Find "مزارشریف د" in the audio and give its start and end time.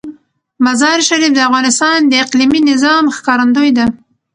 0.65-1.39